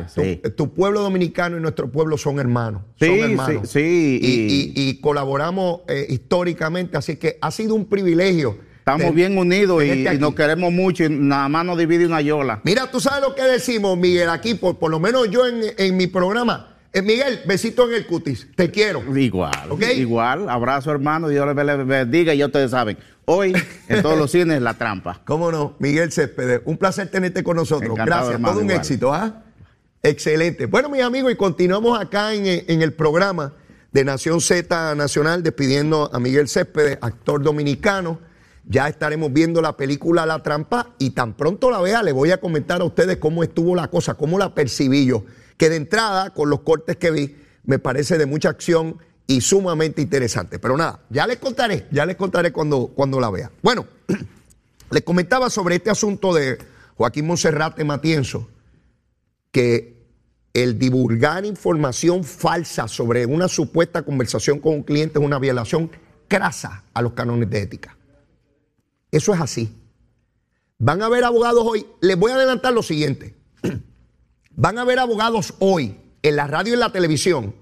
[0.55, 2.83] tu, pueblo dominicano y nuestro pueblo son hermanos.
[3.01, 3.71] Sí, son hermanos.
[3.71, 4.73] sí, sí.
[4.77, 10.35] Y, colaboramos eh, históricamente, así que ha sido un privilegio Estamos bien unidos y, nos
[10.35, 12.61] queremos mucho y nada más nos divide una yola.
[12.65, 16.09] Mira, tú sabes lo que decimos, Miguel, aquí, por, por lo menos yo en, mi
[16.09, 16.75] programa.
[16.93, 18.49] Eh, Miguel, besito en el cutis.
[18.57, 19.17] Te quiero.
[19.17, 19.79] Igual.
[19.95, 20.49] Igual.
[20.49, 21.29] Abrazo, hermano.
[21.29, 22.99] Dios les bendiga y ya ustedes saben.
[23.25, 23.55] Hoy,
[23.87, 25.21] en todos los cines, La Trampa.
[25.25, 25.77] ¿Cómo no?
[25.79, 27.97] Miguel Céspedes, un placer tenerte con nosotros.
[27.97, 28.43] Gracias.
[28.43, 29.45] Todo un éxito, ¿ah?
[30.03, 30.67] Excelente.
[30.67, 33.53] Bueno, mis amigos, y continuamos acá en, en el programa
[33.93, 38.32] de Nación Z Nacional, despidiendo a Miguel Céspedes, actor dominicano
[38.65, 42.41] ya estaremos viendo la película La Trampa y tan pronto la vea le voy a
[42.41, 45.25] comentar a ustedes cómo estuvo la cosa, cómo la percibí yo.
[45.57, 50.03] Que de entrada, con los cortes que vi, me parece de mucha acción y sumamente
[50.03, 50.59] interesante.
[50.59, 53.51] Pero nada, ya les contaré, ya les contaré cuando, cuando la vea.
[53.63, 53.87] Bueno,
[54.91, 56.59] les comentaba sobre este asunto de
[56.97, 58.49] Joaquín Monserrate Matienzo,
[59.51, 60.03] que
[60.55, 65.91] el divulgar información falsa sobre una supuesta conversación con un cliente es una violación
[66.29, 67.97] crasa a los cánones de ética.
[69.13, 69.73] Eso es así.
[70.79, 71.87] Van a haber abogados hoy.
[72.01, 73.37] Les voy a adelantar lo siguiente.
[74.51, 77.55] Van a haber abogados hoy en la radio y en la televisión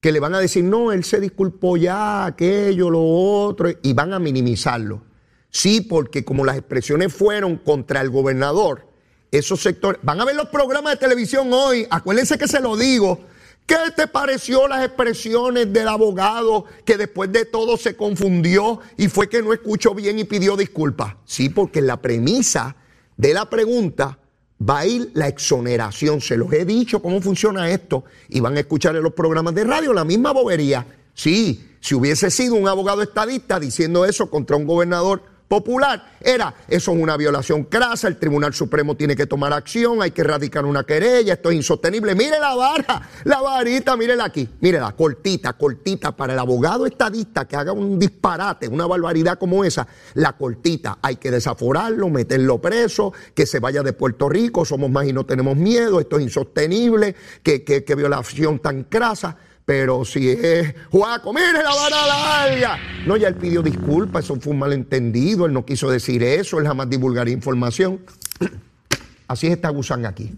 [0.00, 4.12] que le van a decir, no, él se disculpó ya, aquello, lo otro, y van
[4.12, 5.02] a minimizarlo.
[5.50, 8.86] Sí, porque como las expresiones fueron contra el gobernador,
[9.32, 13.20] esos sectores, van a ver los programas de televisión hoy, acuérdense que se lo digo,
[13.66, 19.28] ¿Qué te pareció las expresiones del abogado que después de todo se confundió y fue
[19.28, 21.16] que no escuchó bien y pidió disculpas?
[21.24, 22.76] Sí, porque la premisa
[23.16, 24.20] de la pregunta
[24.58, 26.20] va a ir la exoneración.
[26.20, 29.64] Se los he dicho cómo funciona esto y van a escuchar en los programas de
[29.64, 30.86] radio la misma bobería.
[31.12, 36.92] Sí, si hubiese sido un abogado estadista diciendo eso contra un gobernador popular era, eso
[36.92, 40.84] es una violación crasa, el Tribunal Supremo tiene que tomar acción, hay que erradicar una
[40.84, 42.14] querella, esto es insostenible.
[42.14, 47.56] Mire la vara, la varita, mírela aquí, mírela, cortita, cortita, para el abogado estadista que
[47.56, 53.46] haga un disparate, una barbaridad como esa, la cortita, hay que desaforarlo, meterlo preso, que
[53.46, 57.62] se vaya de Puerto Rico, somos más y no tenemos miedo, esto es insostenible, que,
[57.62, 59.36] que, que violación tan crasa.
[59.66, 62.78] Pero si es Juaco, mire la vara.
[63.04, 66.66] No, ya él pidió disculpas, eso fue un malentendido, él no quiso decir eso, él
[66.68, 68.00] jamás divulgaría información.
[69.26, 70.32] Así está Gusán aquí.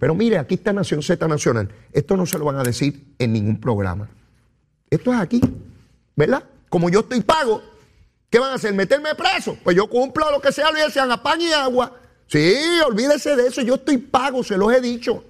[0.00, 1.68] Pero mire, aquí está Nación Z Nacional.
[1.92, 4.08] Esto no se lo van a decir en ningún programa.
[4.90, 5.40] Esto es aquí,
[6.16, 6.42] ¿verdad?
[6.68, 7.62] Como yo estoy pago,
[8.28, 8.74] ¿qué van a hacer?
[8.74, 9.56] ¿Meterme preso?
[9.62, 11.92] Pues yo cumplo lo que sea, olvídense, a pan y agua.
[12.26, 15.22] Sí, olvídese de eso, yo estoy pago, se los he dicho.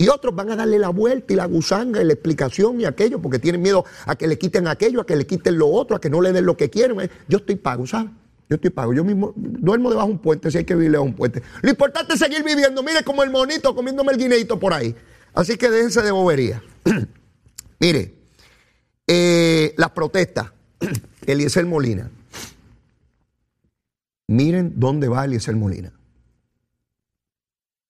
[0.00, 3.20] Y otros van a darle la vuelta y la gusanga y la explicación y aquello,
[3.20, 6.00] porque tienen miedo a que le quiten aquello, a que le quiten lo otro, a
[6.00, 6.96] que no le den lo que quieren.
[7.28, 8.10] Yo estoy pago, ¿sabes?
[8.48, 8.94] Yo estoy pago.
[8.94, 11.42] Yo mismo duermo debajo de un puente si hay que vivir debajo de un puente.
[11.60, 12.82] Lo importante es seguir viviendo.
[12.82, 14.96] Mire como el monito comiéndome el guineito por ahí.
[15.34, 16.62] Así que déjense de bobería.
[17.78, 18.14] Mire,
[19.06, 20.50] eh, las protestas.
[21.26, 22.10] Eliezer Molina.
[24.28, 25.92] Miren dónde va Eliezer Molina.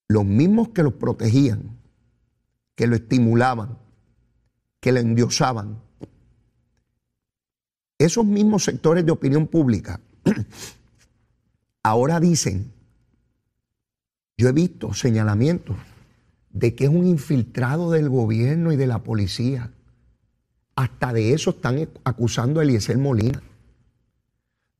[0.09, 1.79] Los mismos que los protegían
[2.81, 3.77] que lo estimulaban,
[4.81, 5.83] que lo endiosaban.
[7.99, 10.01] Esos mismos sectores de opinión pública
[11.83, 12.73] ahora dicen,
[14.39, 15.77] yo he visto señalamientos
[16.49, 19.71] de que es un infiltrado del gobierno y de la policía.
[20.75, 23.43] Hasta de eso están acusando a Eliezer Molina.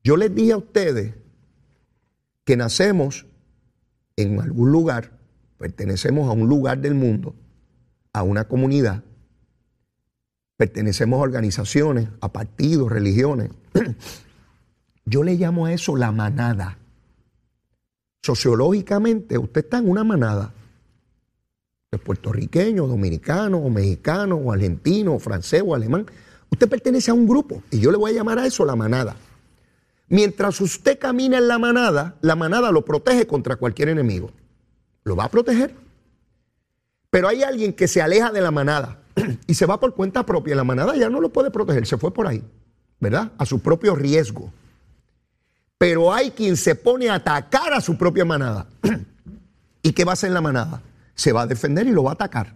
[0.03, 1.13] Yo les dije a ustedes
[2.45, 3.27] que nacemos
[4.15, 5.19] en algún lugar,
[5.59, 7.35] pertenecemos a un lugar del mundo
[8.13, 9.03] a una comunidad,
[10.57, 13.49] pertenecemos a organizaciones, a partidos, religiones.
[15.05, 16.77] Yo le llamo a eso la manada.
[18.21, 20.53] Sociológicamente, usted está en una manada.
[21.91, 26.05] De puertorriqueño, dominicano, o mexicano, o argentino, o francés, o alemán.
[26.51, 29.15] Usted pertenece a un grupo y yo le voy a llamar a eso la manada.
[30.09, 34.29] Mientras usted camina en la manada, la manada lo protege contra cualquier enemigo.
[35.03, 35.73] Lo va a proteger.
[37.11, 39.01] Pero hay alguien que se aleja de la manada
[39.47, 40.55] y se va por cuenta propia.
[40.55, 42.43] La manada ya no lo puede proteger, se fue por ahí,
[42.99, 43.33] ¿verdad?
[43.37, 44.51] A su propio riesgo.
[45.77, 48.67] Pero hay quien se pone a atacar a su propia manada.
[49.83, 50.81] ¿Y qué va a hacer la manada?
[51.13, 52.55] Se va a defender y lo va a atacar.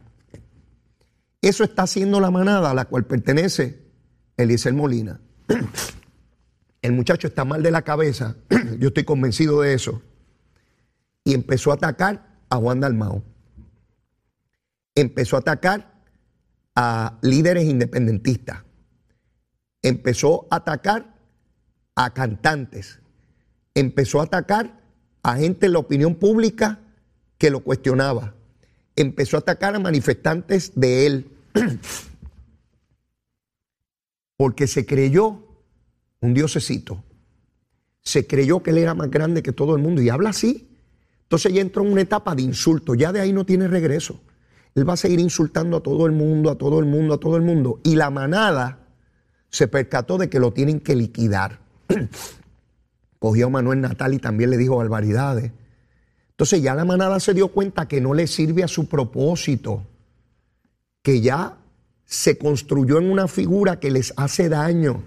[1.42, 3.80] Eso está haciendo la manada a la cual pertenece
[4.38, 5.20] Eliezer Molina.
[6.82, 8.36] El muchacho está mal de la cabeza,
[8.80, 10.02] yo estoy convencido de eso.
[11.24, 13.24] Y empezó a atacar a Juan Dalmao.
[14.96, 15.94] Empezó a atacar
[16.76, 18.64] a líderes independentistas.
[19.82, 21.16] Empezó a atacar
[21.96, 23.00] a cantantes.
[23.74, 24.82] Empezó a atacar
[25.22, 26.80] a gente en la opinión pública
[27.38, 28.36] que lo cuestionaba.
[28.96, 31.32] Empezó a atacar a manifestantes de él.
[34.38, 35.46] Porque se creyó
[36.22, 37.04] un diosecito.
[38.02, 40.70] Se creyó que él era más grande que todo el mundo y habla así.
[41.24, 42.96] Entonces ya entró en una etapa de insulto.
[42.96, 44.22] Ya de ahí no tiene regreso.
[44.76, 47.38] Él va a seguir insultando a todo el mundo, a todo el mundo, a todo
[47.38, 47.80] el mundo.
[47.84, 48.80] Y la manada
[49.50, 51.60] se percató de que lo tienen que liquidar.
[53.20, 55.54] Cogió a Manuel Natal y también le dijo barbaridades.
[56.32, 59.88] Entonces ya la manada se dio cuenta que no le sirve a su propósito,
[61.02, 61.58] que ya
[62.04, 65.06] se construyó en una figura que les hace daño.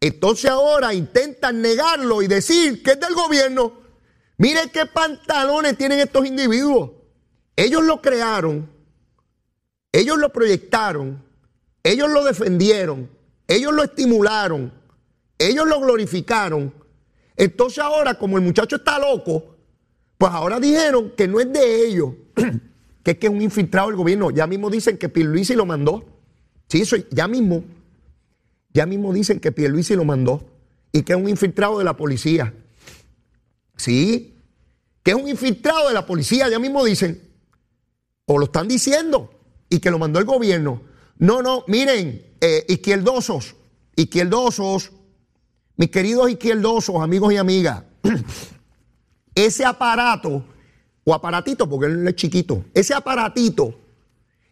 [0.00, 3.72] Entonces ahora intentan negarlo y decir que es del gobierno.
[4.38, 6.90] Mire qué pantalones tienen estos individuos.
[7.54, 8.68] Ellos lo crearon,
[9.96, 11.22] ellos lo proyectaron,
[11.82, 13.08] ellos lo defendieron,
[13.48, 14.70] ellos lo estimularon,
[15.38, 16.74] ellos lo glorificaron.
[17.34, 19.56] Entonces ahora, como el muchacho está loco,
[20.18, 22.10] pues ahora dijeron que no es de ellos,
[23.02, 24.30] que es que es un infiltrado del gobierno.
[24.30, 26.04] Ya mismo dicen que Pierluisi lo mandó.
[26.68, 27.64] Sí, eso ya mismo.
[28.74, 30.46] Ya mismo dicen que Pierluisi lo mandó
[30.92, 32.52] y que es un infiltrado de la policía.
[33.78, 34.34] Sí,
[35.02, 37.18] que es un infiltrado de la policía, ya mismo dicen.
[38.26, 39.30] O lo están diciendo
[39.68, 40.82] y que lo mandó el gobierno.
[41.18, 43.54] No, no, miren, eh, izquierdosos,
[43.94, 44.92] izquierdosos,
[45.76, 47.82] mis queridos izquierdosos, amigos y amigas,
[49.34, 50.44] ese aparato,
[51.04, 53.78] o aparatito, porque él es chiquito, ese aparatito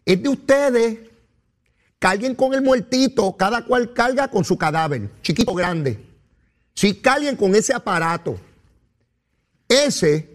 [0.05, 0.99] es de ustedes.
[1.97, 6.05] Carguen con el muertito, cada cual carga con su cadáver, chiquito o grande.
[6.75, 8.37] Si carguen con ese aparato.
[9.67, 10.29] Ese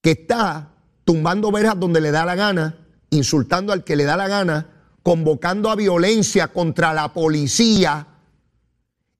[0.00, 0.72] que está
[1.04, 2.78] tumbando verjas donde le da la gana,
[3.10, 4.66] insultando al que le da la gana,
[5.02, 8.06] convocando a violencia contra la policía.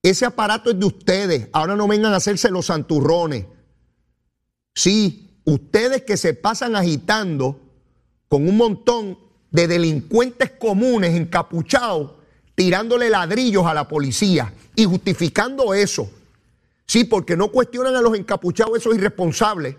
[0.01, 1.49] Ese aparato es de ustedes.
[1.51, 3.45] Ahora no vengan a hacerse los santurrones.
[4.75, 7.59] Sí, ustedes que se pasan agitando
[8.27, 9.17] con un montón
[9.51, 12.11] de delincuentes comunes encapuchados,
[12.55, 16.09] tirándole ladrillos a la policía y justificando eso.
[16.85, 19.75] Sí, porque no cuestionan a los encapuchados esos irresponsables.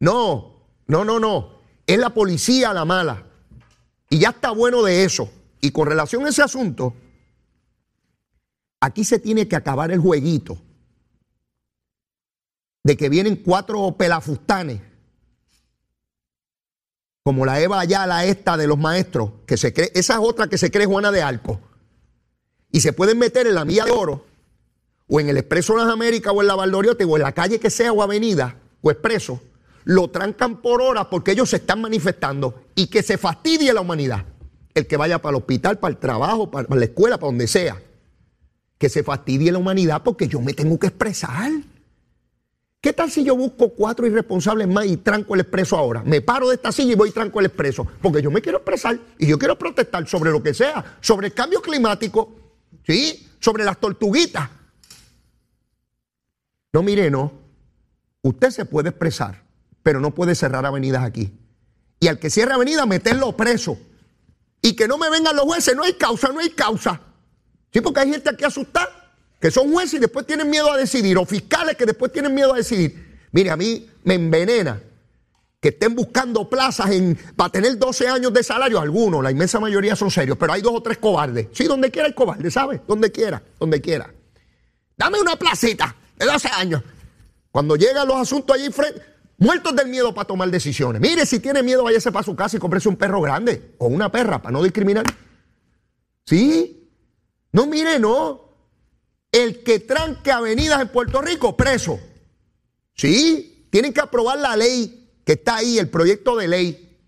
[0.00, 1.55] No, no, no, no.
[1.86, 3.24] Es la policía la mala.
[4.10, 5.30] Y ya está bueno de eso.
[5.60, 6.94] Y con relación a ese asunto,
[8.80, 10.58] aquí se tiene que acabar el jueguito
[12.84, 14.80] de que vienen cuatro pelafustanes,
[17.24, 20.56] como la Eva Ayala esta de los maestros, que se cree, esa es otra que
[20.56, 21.58] se cree Juana de Arco,
[22.70, 24.24] y se pueden meter en la Milla de Oro,
[25.08, 27.58] o en el Expreso de las Américas, o en la Valdoriote, o en la calle
[27.58, 29.40] que sea, o avenida, o expreso,
[29.86, 34.26] lo trancan por horas porque ellos se están manifestando y que se fastidie la humanidad.
[34.74, 37.80] El que vaya para el hospital, para el trabajo, para, la escuela, para donde sea.
[38.78, 41.52] Que se fastidie la humanidad porque yo me tengo que expresar.
[42.80, 46.02] ¿Qué tal si yo busco cuatro irresponsables más y tranco el expreso ahora?
[46.02, 47.86] Me paro de esta silla y voy y tranco el expreso.
[48.02, 51.32] Porque yo me quiero expresar y yo quiero protestar sobre lo que sea, sobre el
[51.32, 53.28] cambio climático, ¿sí?
[53.38, 54.50] Sobre las tortuguitas.
[56.72, 57.32] No, mire, no.
[58.22, 59.45] Usted se puede expresar
[59.86, 61.32] pero no puede cerrar avenidas aquí.
[62.00, 63.78] Y al que cierre avenida, meterlo preso.
[64.60, 67.00] Y que no me vengan los jueces, no hay causa, no hay causa.
[67.72, 71.16] Sí, porque hay gente aquí asustada, que son jueces y después tienen miedo a decidir,
[71.16, 73.28] o fiscales que después tienen miedo a decidir.
[73.30, 74.82] Mire, a mí me envenena
[75.60, 78.80] que estén buscando plazas en, para tener 12 años de salario.
[78.80, 81.46] Algunos, la inmensa mayoría son serios, pero hay dos o tres cobardes.
[81.52, 82.80] Sí, donde quiera hay cobarde, ¿sabes?
[82.88, 84.12] Donde quiera, donde quiera.
[84.96, 86.82] Dame una placita de 12 años.
[87.52, 91.00] Cuando llegan los asuntos allí frente Muertos del miedo para tomar decisiones.
[91.00, 94.10] Mire, si tiene miedo, váyase para su casa y cómprese un perro grande o una
[94.10, 95.04] perra para no discriminar.
[96.24, 96.90] ¿Sí?
[97.52, 98.46] No, mire, no.
[99.30, 102.00] El que tranque avenidas en Puerto Rico, preso.
[102.94, 103.66] ¿Sí?
[103.70, 106.98] Tienen que aprobar la ley que está ahí, el proyecto de ley.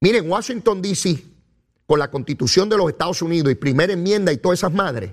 [0.00, 1.24] Miren, Washington, D.C.,
[1.86, 5.12] con la constitución de los Estados Unidos y primera enmienda y todas esas madres,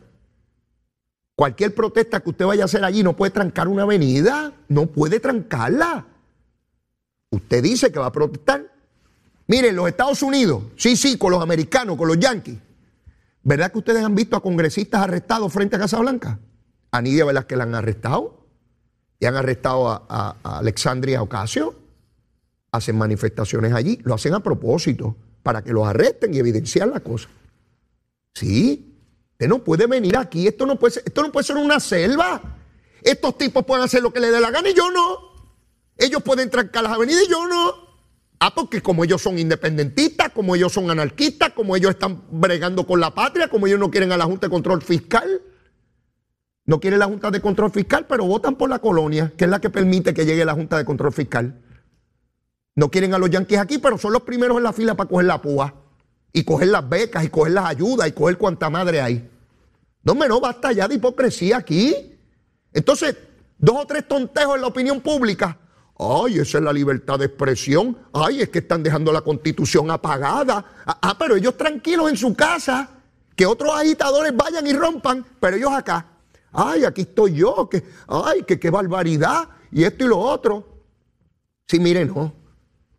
[1.39, 5.21] Cualquier protesta que usted vaya a hacer allí no puede trancar una avenida, no puede
[5.21, 6.05] trancarla.
[7.29, 8.69] Usted dice que va a protestar.
[9.47, 12.57] Miren, los Estados Unidos, sí, sí, con los americanos, con los yanquis.
[13.41, 16.39] ¿Verdad que ustedes han visto a congresistas arrestados frente a Casa Blanca?
[16.91, 18.45] A Nidia que la han arrestado.
[19.17, 21.73] Y han arrestado a, Alexandria Ocasio.
[22.73, 27.29] hacen manifestaciones allí, lo hacen a propósito, para que los arresten y evidenciar la cosa.
[28.33, 28.88] Sí,
[29.39, 32.41] usted no puede venir aquí, esto no puede ser, esto no puede ser una selva.
[33.01, 35.17] Estos tipos pueden hacer lo que les dé la gana y yo no.
[35.95, 37.73] Ellos pueden trancar las avenidas y yo no.
[38.41, 42.99] Ah, porque como ellos son independentistas, como ellos son anarquistas, como ellos están bregando con
[42.99, 45.41] la patria, como ellos no quieren a la Junta de Control Fiscal.
[46.65, 49.61] No quieren la Junta de Control Fiscal, pero votan por la colonia, que es la
[49.61, 51.61] que permite que llegue la Junta de Control Fiscal.
[52.75, 55.27] No quieren a los yanquis aquí, pero son los primeros en la fila para coger
[55.27, 55.88] la púa
[56.31, 59.29] y coger las becas y coger las ayudas y coger cuanta madre hay.
[60.03, 62.17] No, me no, basta ya de hipocresía aquí.
[62.73, 63.15] Entonces,
[63.57, 65.57] dos o tres tontejos en la opinión pública.
[65.97, 67.97] Ay, esa es la libertad de expresión.
[68.13, 70.63] Ay, es que están dejando la constitución apagada.
[70.85, 72.89] Ah, ah pero ellos tranquilos en su casa.
[73.35, 76.05] Que otros agitadores vayan y rompan, pero ellos acá.
[76.51, 77.67] Ay, aquí estoy yo.
[77.69, 79.49] Que, ay, que qué barbaridad.
[79.71, 80.83] Y esto y lo otro.
[81.67, 82.33] Sí, miren, no.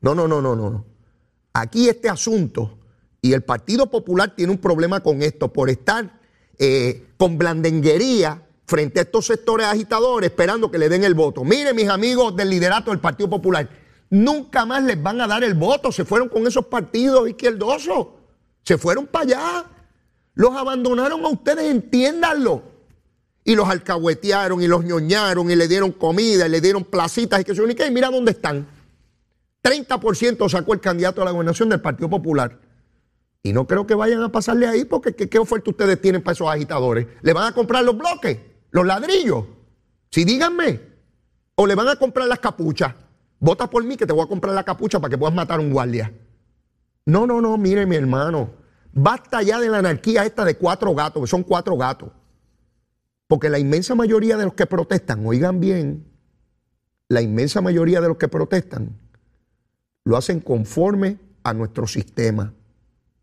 [0.02, 0.84] No, no, no, no, no.
[1.52, 2.78] Aquí este asunto,
[3.22, 6.20] y el Partido Popular tiene un problema con esto, por estar
[6.58, 11.44] eh, con blandenguería frente a estos sectores agitadores esperando que le den el voto.
[11.44, 13.68] Miren, mis amigos del liderato del Partido Popular,
[14.10, 15.90] nunca más les van a dar el voto.
[15.92, 18.08] Se fueron con esos partidos izquierdosos.
[18.62, 19.64] Se fueron para allá.
[20.34, 22.62] Los abandonaron a ustedes, entiéndanlo.
[23.42, 27.44] Y los alcahuetearon y los ñoñaron y le dieron comida y le dieron placitas y
[27.44, 27.86] que se unica.
[27.86, 28.66] Y mira dónde están.
[29.62, 32.69] 30% sacó el candidato a la gobernación del Partido Popular.
[33.42, 36.48] Y no creo que vayan a pasarle ahí porque ¿qué, oferta ustedes tienen para esos
[36.48, 37.06] agitadores?
[37.22, 38.38] ¿Le van a comprar los bloques?
[38.70, 39.46] ¿Los ladrillos?
[40.10, 40.80] Sí, díganme.
[41.54, 42.94] ¿O le van a comprar las capuchas?
[43.38, 45.62] Vota por mí que te voy a comprar la capucha para que puedas matar a
[45.62, 46.12] un guardia.
[47.06, 48.50] No, no, no, mire mi hermano.
[48.92, 52.10] Basta ya de la anarquía esta de cuatro gatos, que son cuatro gatos.
[53.26, 56.10] Porque la inmensa mayoría de los que protestan, oigan bien,
[57.08, 58.98] la inmensa mayoría de los que protestan
[60.04, 62.52] lo hacen conforme a nuestro sistema,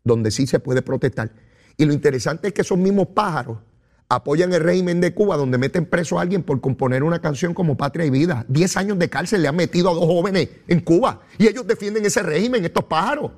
[0.08, 1.30] donde sí se puede protestar.
[1.76, 3.58] Y lo interesante es que esos mismos pájaros
[4.08, 7.76] apoyan el régimen de Cuba, donde meten preso a alguien por componer una canción como
[7.76, 8.44] Patria y Vida.
[8.48, 11.20] Diez años de cárcel le han metido a dos jóvenes en Cuba.
[11.38, 13.30] Y ellos defienden ese régimen, estos pájaros.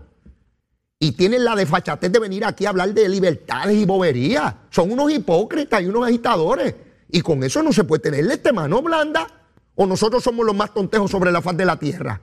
[0.99, 4.55] Y tienen la desfachatez de venir aquí a hablar de libertades y boberías.
[4.71, 6.75] Son unos hipócritas y unos agitadores.
[7.11, 9.27] Y con eso no se puede tenerle este mano blanda.
[9.75, 12.21] O nosotros somos los más tontejos sobre la faz de la tierra.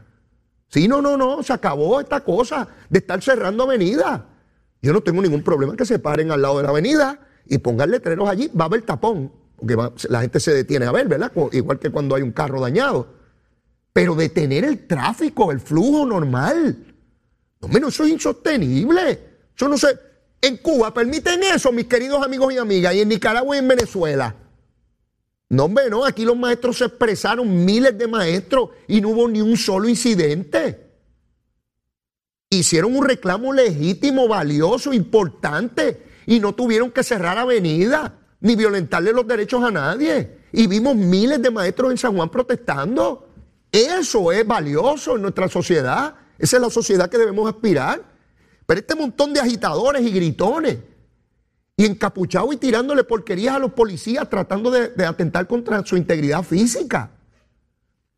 [0.70, 4.22] Sí, no, no, no, se acabó esta cosa de estar cerrando avenidas.
[4.88, 7.92] Yo no tengo ningún problema que se paren al lado de la avenida y pongan
[7.92, 9.76] letreros allí, va a haber tapón, porque
[10.08, 11.30] la gente se detiene a ver, ¿verdad?
[11.52, 13.06] Igual que cuando hay un carro dañado.
[13.92, 16.78] Pero detener el tráfico, el flujo normal.
[17.60, 19.20] No, menos eso es insostenible.
[19.58, 19.90] Yo no sé.
[20.40, 24.38] En Cuba permiten eso, mis queridos amigos y amigas, y en Nicaragua y en Venezuela.
[25.50, 29.42] No, hombre, no, aquí los maestros se expresaron, miles de maestros, y no hubo ni
[29.42, 30.87] un solo incidente.
[32.50, 39.28] Hicieron un reclamo legítimo, valioso, importante, y no tuvieron que cerrar avenida, ni violentarle los
[39.28, 40.38] derechos a nadie.
[40.54, 43.28] Y vimos miles de maestros en San Juan protestando.
[43.70, 46.16] Eso es valioso en nuestra sociedad.
[46.40, 48.02] Esa es la sociedad que debemos aspirar.
[48.66, 50.78] Pero este montón de agitadores y gritones
[51.76, 57.12] y encapuchado y tirándole porquerías a los policías tratando de, atentar contra su integridad física.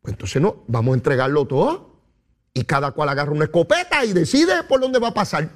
[0.00, 1.89] Pues entonces no, vamos a entregarlo todo
[2.60, 5.48] y cada cual agarra una escopeta y decide por dónde va a pasar.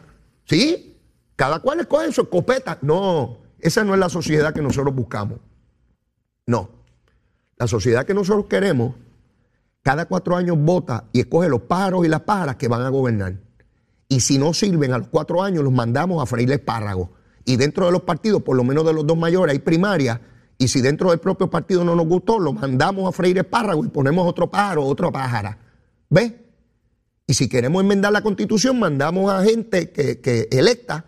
[0.47, 0.97] ¿Sí?
[1.37, 2.79] Cada cual escoge su escopeta.
[2.81, 5.39] No, esa no es la sociedad que nosotros buscamos.
[6.47, 6.71] No.
[7.59, 8.95] La sociedad que nosotros queremos,
[9.83, 13.35] cada cuatro años vota y escoge los pájaros y las pájaras que van a gobernar.
[14.09, 17.11] Y si no sirven a los cuatro años, los mandamos a freírle espárragos
[17.45, 20.21] y dentro de los partidos, por lo menos de los dos mayores, hay primarias,
[20.57, 23.89] y si dentro del propio partido no nos gustó, lo mandamos a freír espárrago y
[23.89, 25.59] ponemos otro pájaro, otra pájara.
[26.09, 26.33] ¿Ves?
[27.27, 31.07] Y si queremos enmendar la constitución, mandamos a gente que, electa,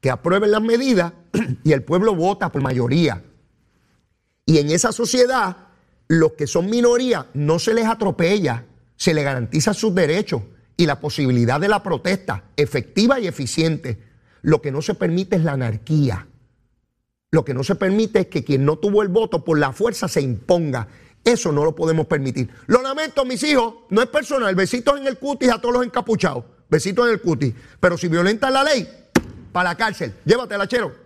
[0.00, 1.12] que aprueben las medidas
[1.64, 3.22] y el pueblo vota por mayoría.
[4.46, 5.56] Y en esa sociedad,
[6.08, 10.42] los que son minoría no se les atropella, se les garantiza sus derechos
[10.76, 13.98] y la posibilidad de la protesta efectiva y eficiente.
[14.42, 16.26] Lo que no se permite es la anarquía.
[17.30, 20.08] Lo que no se permite es que quien no tuvo el voto por la fuerza
[20.08, 20.88] se imponga.
[21.24, 22.50] Eso no lo podemos permitir.
[22.66, 24.54] Lo lamento, mis hijos, no es personal.
[24.54, 26.44] Besitos en el cutis a todos los encapuchados.
[26.68, 27.54] Besitos en el cutis.
[27.80, 28.86] Pero si violentan la ley,
[29.52, 30.14] para la cárcel.
[30.24, 31.03] Llévatela, chero.